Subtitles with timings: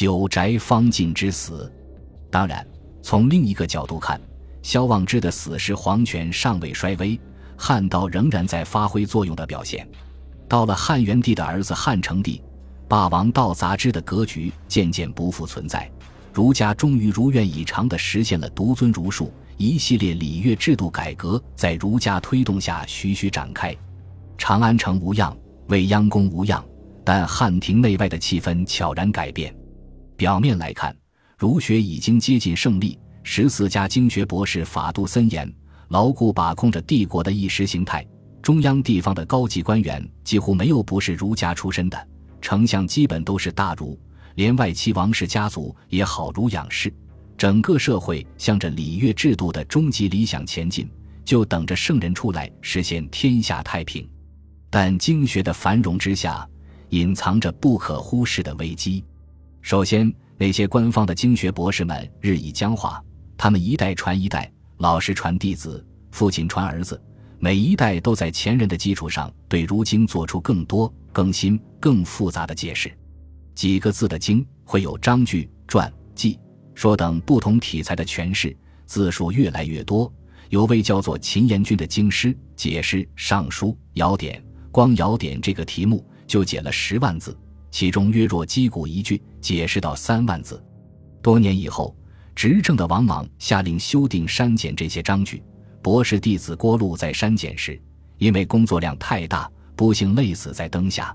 [0.00, 1.70] 九宅方进之死。
[2.30, 2.66] 当然，
[3.02, 4.18] 从另一个角度看，
[4.62, 7.20] 萧望之的死是皇权尚未衰微，
[7.54, 9.86] 汉道仍然在发挥作用的表现。
[10.48, 12.42] 到了汉元帝的儿子汉成帝，
[12.88, 15.86] 霸王道杂之的格局渐渐不复存在，
[16.32, 23.76] 儒家终于如愿以偿地实现了独尊儒术，一系列礼乐制度改革在儒家推动下徐徐展开。
[24.38, 25.36] 长安城无恙，
[25.68, 26.64] 未央宫无恙，
[27.04, 29.54] 但汉庭内外的气氛悄然改变。
[30.20, 30.94] 表面来看，
[31.38, 35.50] 儒学已经接近胜利，十四家经学博士法度森严，
[35.88, 38.06] 牢固把控着帝国的意识形态。
[38.42, 42.08] 中央地方的高级官员几乎没有不是儒家出身的，
[42.42, 43.98] 丞相基本都是大儒，
[44.34, 46.92] 连外戚王氏家族也好儒养士。
[47.38, 50.86] 整个社会向着礼乐制度的终极理想前进，
[51.24, 54.06] 就等着圣人出来实现天下太平。
[54.68, 56.46] 但经学的繁荣之下，
[56.90, 59.02] 隐藏着不可忽视的危机。
[59.62, 63.02] 首先，那些官方的经学博士们日益僵化，
[63.36, 67.00] 他们一代传一代，老师传弟子，父亲传儿子，
[67.38, 72.90] 每一代都在前人的基础上对如经做出更多、更新、更复杂的解释。
[73.54, 76.38] 几个字的经会有章句、传记、
[76.74, 78.56] 说等不同题材的诠释，
[78.86, 80.10] 字数越来越多。
[80.48, 87.36] 有位叫做秦延君的经师解释《尚书》尧典，光尧典这个题目就解了十万字。
[87.70, 90.62] 其中约若击鼓一句，解释到三万字。
[91.22, 91.96] 多年以后，
[92.34, 95.42] 执政的王莽下令修订删减这些章句。
[95.82, 97.80] 博士弟子郭路在删减时，
[98.18, 101.14] 因为工作量太大，不幸累死在灯下。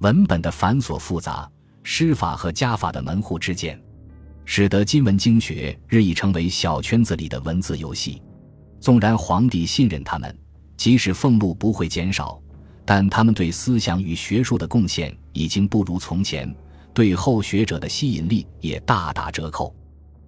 [0.00, 1.50] 文本的繁琐复杂，
[1.82, 3.80] 师法和家法的门户之见，
[4.44, 8.20] 使得今文经学日益成为小圈子里的文字游戏。
[8.78, 10.38] 纵然皇帝信任他们，
[10.76, 12.38] 即使俸禄不会减少。
[12.84, 16.54] 但他们对思想与学术的贡献已经不如从前，
[16.92, 19.74] 对后学者的吸引力也大打折扣。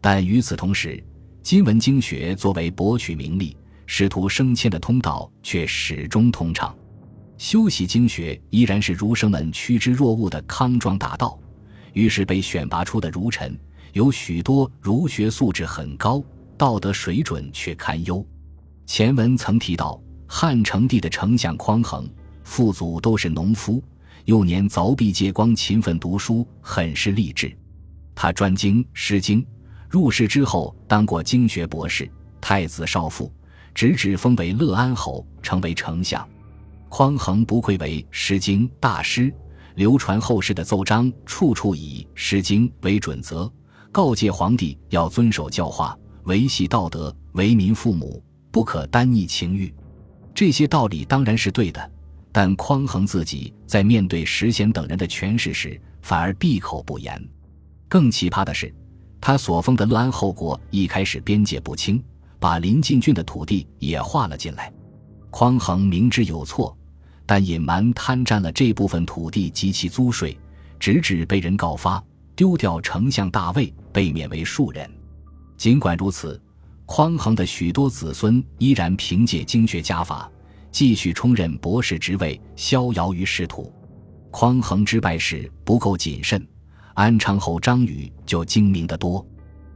[0.00, 1.02] 但与此同时，
[1.42, 6.74] 今文经学作为博取名利、仕途升迁的通道，却始终通畅。
[7.38, 11.38] 修习经学依然是儒生们趋之若鹜的康庄大道。
[11.94, 13.58] 于是，被选拔出的儒臣
[13.92, 16.22] 有许多儒学素质很高，
[16.56, 18.24] 道德水准却堪忧。
[18.86, 22.08] 前文曾提到，汉成帝的丞相匡衡。
[22.44, 23.82] 父祖都是农夫，
[24.24, 27.56] 幼年凿壁借光，勤奋读书，很是励志。
[28.14, 29.42] 他专精《诗经》，
[29.88, 32.10] 入仕之后当过经学博士、
[32.40, 33.32] 太子少傅，
[33.74, 36.26] 直至封为乐安侯，成为丞相。
[36.88, 39.32] 匡衡不愧为《诗经》大师，
[39.76, 43.50] 流传后世的奏章处处以《诗经》为准则，
[43.90, 49.72] 告诫皇帝要遵守教化，维系道德，为民父母，不可单逆情欲。
[50.34, 51.91] 这些道理当然是对的。
[52.32, 57.22] 但匡衡自己在面对石显等人的权势时，反而闭口不言。
[57.88, 58.74] 更奇葩的是，
[59.20, 62.02] 他所封的乐安后国一开始边界不清，
[62.40, 64.72] 把临近郡的土地也划了进来。
[65.30, 66.76] 匡衡明知有错，
[67.26, 70.36] 但隐瞒贪占了这部分土地及其租税，
[70.80, 72.02] 直至被人告发，
[72.34, 74.90] 丢掉丞相大位，被免为庶人。
[75.58, 76.40] 尽管如此，
[76.86, 80.30] 匡衡的许多子孙依然凭借经学家法。
[80.72, 83.70] 继续充任博士职位，逍遥于仕途。
[84.30, 86.44] 匡衡之败时不够谨慎，
[86.94, 89.24] 安昌侯张宇就精明得多。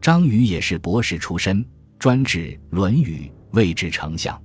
[0.00, 1.64] 张宇也是博士出身，
[1.98, 4.40] 专治《论语》，位至丞相。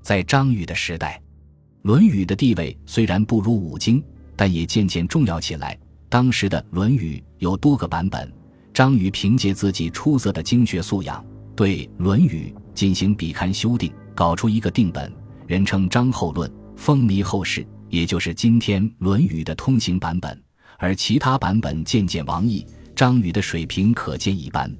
[0.00, 1.20] 在张宇的时代，
[1.82, 4.02] 《论语》的地位虽然不如五经，
[4.36, 5.76] 但也渐渐重要起来。
[6.08, 8.32] 当时的《论语》有多个版本，
[8.72, 11.24] 张宇凭借自己出色的经学素养，
[11.56, 15.12] 对《论语》进行笔刊修订，搞出一个定本。
[15.50, 20.40] 人称张后论，风靡后世，也就是今天《论语》的通行版本。
[20.78, 24.72] 而其他版本渐渐亡佚，张宇的水平可见一斑。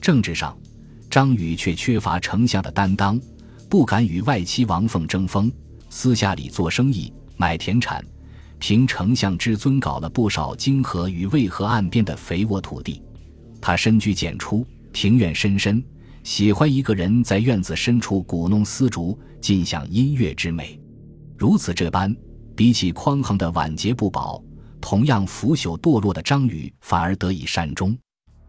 [0.00, 0.56] 政治上，
[1.10, 3.20] 张宇却缺乏丞相的担当，
[3.68, 5.50] 不敢与外戚王凤争锋，
[5.90, 8.00] 私下里做生意，买田产，
[8.60, 13.02] 凭丞相之尊搞了不少泾河与渭河岸边的肥沃土地。
[13.60, 15.82] 他深居简出，庭院深深。
[16.24, 20.80] 喜欢一个人在院子深处鼓弄丝竹，尽享音乐之美。
[21.36, 22.16] 如此这般，
[22.56, 24.42] 比起匡衡的晚节不保，
[24.80, 27.94] 同样腐朽堕落的张宇反而得以善终。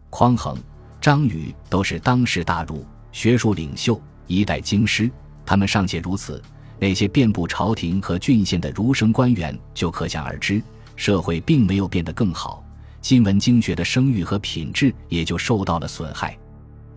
[0.08, 0.56] 匡衡、
[1.02, 2.82] 张宇都是当时大儒、
[3.12, 5.10] 学术领袖，一代经师。
[5.44, 6.42] 他们尚且如此，
[6.80, 10.62] 那些遍布朝廷和郡县的儒生官员就可想而知，
[10.96, 12.64] 社会并没有变得更好，
[13.02, 16.34] 今文经学的声誉和品质也就受到了损害。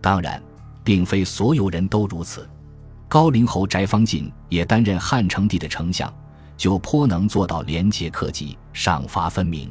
[0.00, 0.42] 当然。
[0.82, 2.48] 并非所有人都如此，
[3.08, 6.12] 高陵侯翟方进也担任汉成帝的丞相，
[6.56, 9.70] 就颇能做到廉洁克己、赏罚分明。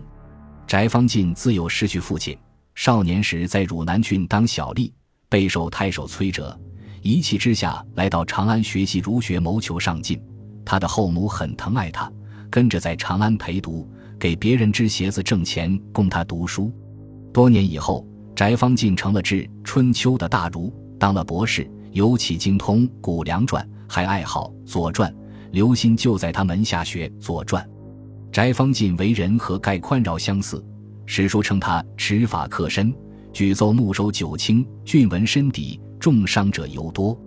[0.67, 2.37] 翟方进自幼失去父亲，
[2.75, 4.91] 少年时在汝南郡当小吏，
[5.27, 6.57] 备受太守崔哲，
[7.01, 10.21] 一气之下来到长安学习儒学，谋求上进。
[10.63, 12.11] 他的后母很疼爱他，
[12.49, 13.89] 跟着在长安陪读，
[14.19, 16.71] 给别人织鞋子挣钱供他读书。
[17.33, 25.11] 多年以后，翟方进成了治春秋的大儒，当了博士，尤其精通《谷梁传》，还爱好《左传》。
[25.51, 27.63] 刘歆就在他门下学《左传》。
[28.31, 30.63] 翟方进为人和盖宽饶相似，
[31.07, 32.93] 史书称他持法克身，
[33.33, 37.19] 举奏牧守九卿，俊文深底，重伤者尤多。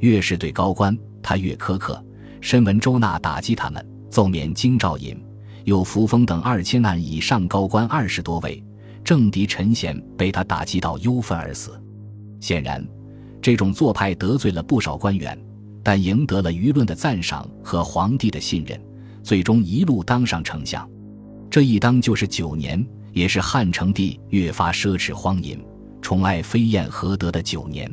[0.00, 2.02] 越是对高官，他越苛刻。
[2.40, 5.16] 申文周纳打击他们，奏免京兆尹，
[5.64, 8.64] 有扶风等二千案以上高官二十多位，
[9.04, 11.80] 政敌陈贤被他打击到忧愤而死。
[12.40, 12.84] 显然，
[13.40, 15.38] 这种做派得罪了不少官员，
[15.82, 18.80] 但赢得了舆论的赞赏和皇帝的信任，
[19.22, 20.88] 最终一路当上丞相。
[21.50, 25.58] 这一当就是九年，也是汉成帝越发奢侈荒淫、
[26.00, 27.90] 宠爱飞燕何德的九年。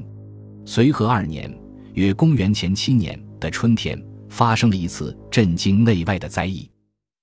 [0.65, 1.51] 随和二年，
[1.93, 4.01] 约公元前七年的春天。
[4.29, 6.69] 发生了一次震惊内外的灾异。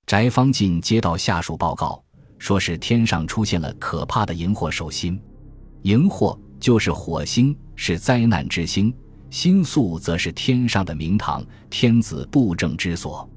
[0.06, 2.02] 翟方进接到下属报告，
[2.38, 5.20] 说是天上出现了可怕的荧惑守心。
[5.82, 8.90] 荧惑就是火星，是灾难之星；
[9.28, 13.28] 星宿则是天上的明堂，天子布政之所。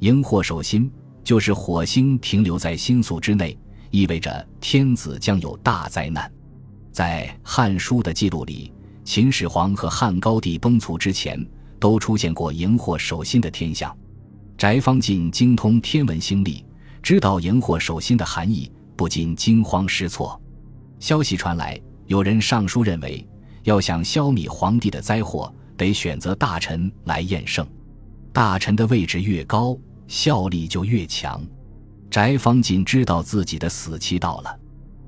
[0.00, 0.92] 荧惑守心
[1.24, 3.58] 就是火星停留在星宿之内，
[3.90, 6.30] 意味着天子将有大灾难。
[6.90, 8.70] 在《汉书》的记录里，
[9.04, 11.42] 秦始皇和汉高帝崩殂之前。
[11.80, 13.96] 都出现过荧惑守心的天象，
[14.58, 16.62] 翟方进精通天文星历，
[17.02, 20.38] 知道荧惑守心的含义，不禁惊慌失措。
[21.00, 23.26] 消息传来，有人上书认为，
[23.64, 27.66] 要想消弭皇帝的灾祸，得选择大臣来验圣，
[28.32, 29.76] 大臣的位置越高，
[30.06, 31.44] 效力就越强。
[32.08, 34.58] 翟方进知道自己的死期到了，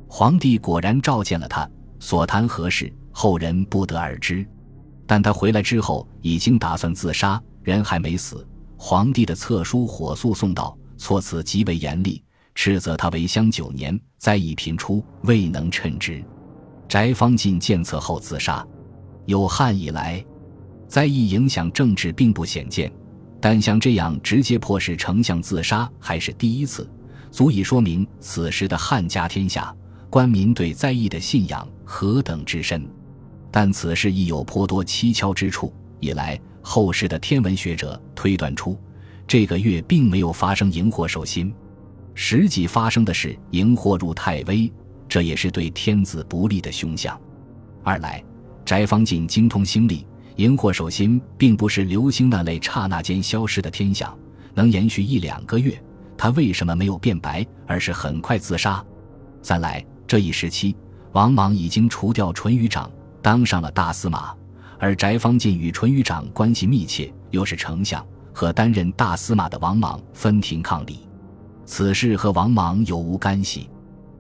[0.09, 1.69] 皇帝果然召见了他，
[2.01, 4.47] 所谈何事，后人不得而知。
[5.07, 8.47] 但他回来之后，已经打算自杀，人还没死。
[8.77, 12.23] 皇帝的册书火速送到，措辞极为严厉，
[12.55, 16.23] 斥责他为相九年，灾异频出，未能称职。
[16.89, 18.67] 翟方进见册后自杀。
[19.27, 20.25] 有汉以来，
[20.87, 22.91] 灾异影响政治并不鲜见，
[23.41, 26.91] 但像这样直接迫使丞相自杀还是第一次，
[27.31, 29.75] 足以说明此时的汉家天下
[30.09, 32.89] 官民对灾异的信仰何等之深。
[33.51, 35.73] 但此事亦有颇多蹊跷之处。
[36.01, 38.79] 以来，后世的天文学者推断出，
[39.27, 41.53] 这个月并没有发生荧惑守心，
[42.15, 44.73] 实际发生的是荧惑入太微，
[45.09, 47.19] 这也是对天子不利的凶相。
[47.83, 48.23] 二来，
[48.65, 50.07] 翟方进精通星历，
[50.37, 54.17] 荧惑守心并不是流星那类刹那间消失的天象，
[54.55, 55.83] 能延续一两个月，
[56.17, 58.85] 他为什么没有变白，而是很快自杀？
[59.41, 60.77] 三来，这一时期，
[61.13, 62.91] 王莽已经除掉淳于长。
[63.21, 64.33] 当上了大司马，
[64.79, 71.01] 而翟方进与淳于长关系密切，又是丞相，和担任大司马的王莽分庭抗礼，
[71.65, 73.69] 此事和王莽有无干系？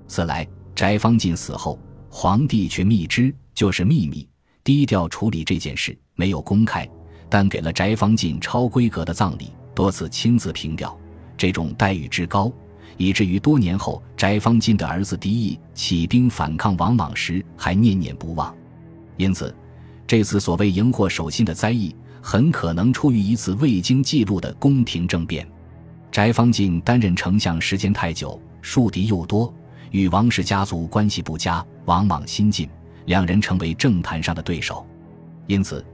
[0.08, 0.46] 四来，
[0.79, 1.77] 翟方进死后，
[2.09, 4.29] 皇帝却密知，就是秘密，
[4.63, 6.89] 低调处理这件事，没有公开，
[7.29, 10.97] 但给了翟方进超规格的葬礼，多次亲自凭吊，
[11.37, 12.53] 这种待遇之高，
[12.97, 18.55] 以至于多年后，翟方进的儿子狄义起兵反抗王莽时，还念念不忘。
[19.17, 19.52] 因此，
[20.07, 25.45] 这次所谓荧惑守信的灾异，很可能出于一次未经记录的宫廷政变。
[26.12, 29.52] 翟方进担任丞相时间太久，树敌又多，
[29.90, 32.68] 与王氏家族关系不佳，王莽心近，
[33.07, 34.87] 两人成为政坛上的对手。
[35.47, 35.85] 因此，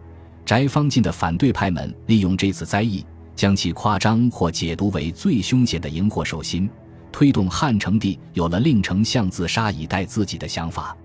[0.44, 6.68] 翟方进的反对派们利用这次灾异，将其夸张或解读为最凶险的荧惑守心，
[7.12, 10.96] 推动汉成帝有了令丞相自杀以待自己的想法。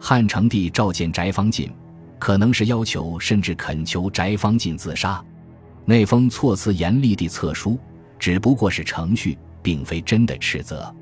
[0.00, 1.70] 汉成帝召见翟方进，
[2.18, 5.22] 可能是要求甚至恳求翟方进自杀。
[5.84, 7.78] 那封措辞严厉的册书，
[8.18, 10.94] 只不过是程序，并非真的斥责，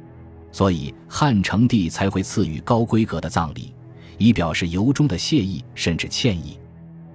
[0.57, 3.75] 所以汉成帝才会赐予高规格的葬礼，
[4.17, 6.59] 以表示由衷的谢意甚至歉意。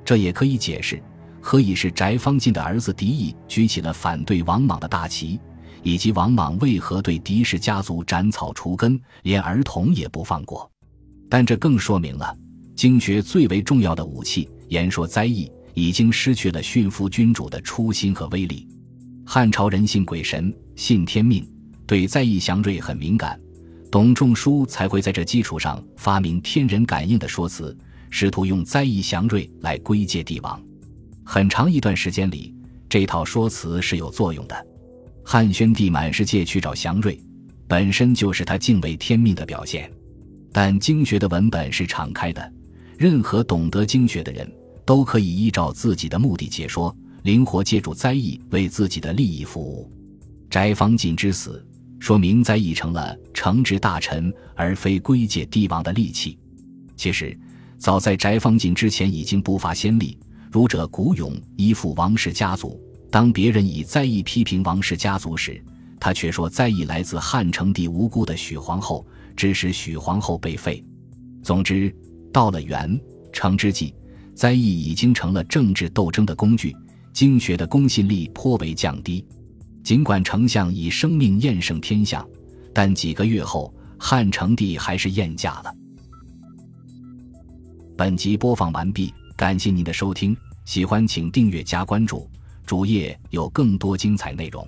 [0.05, 1.01] 这也可以解释
[1.41, 5.39] 何以是翟方进的儿子狄义举起了反对王莽的大旗，
[5.81, 10.69] 以及王莽为何对狄氏家族斩草除根，连儿童也不放过。
[11.27, 12.37] 但这更说明了，
[12.75, 18.67] 经学最为重要的武器——言说灾异，已经失去了驯服君主的初心和威力。
[19.25, 21.43] 汉朝人信鬼神，信天命，
[21.91, 23.37] 对灾异祥瑞很敏感。
[23.91, 27.77] 董仲舒才会在这基础上发明天人感应的说辞，
[28.09, 30.57] 试图用灾异祥瑞来归结帝王。
[31.25, 32.55] 很长一段时间里，
[32.87, 34.67] 这套说辞是有作用的。
[35.25, 37.19] 汉宣帝满世界去找祥瑞，
[37.67, 39.91] 本身就是他敬畏天命的表现。
[40.53, 42.53] 但经学的文本是敞开的，
[42.97, 44.49] 任何懂得经学的人
[44.85, 49.91] 都可以依照自己的目的解说，灵活借助灾异为自己的利益服务。
[50.49, 51.65] 翟方进之死，
[52.01, 56.35] 说明灾异成了惩治大臣而非归戒帝王的利器。
[56.95, 57.39] 其实，
[57.77, 60.17] 早在翟方进之前已经不乏先例，
[60.51, 62.81] 儒者古勇依附王氏家族，
[63.11, 65.63] 当别人以灾异批评王氏家族时，
[65.99, 69.05] 他却说灾异来自汉成帝无辜的许皇后。
[69.33, 70.83] 致使许皇后被废。
[71.41, 71.95] 总之，
[72.33, 72.99] 到了元
[73.31, 73.95] 成之际，
[74.35, 76.75] 灾异已经成了政治斗争的工具，
[77.13, 79.25] 经学的公信力颇为降低。
[79.83, 82.25] 尽管丞相以生命验胜天下，
[82.73, 85.73] 但几个月后，汉成帝还是厌驾了。
[87.97, 90.35] 本集播放完毕，感谢您的收听，
[90.65, 92.29] 喜欢请订阅加关注，
[92.65, 94.67] 主页有更多精彩内容。